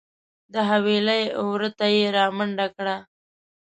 [0.53, 2.95] د حویلۍ وره ته یې رامنډه کړه.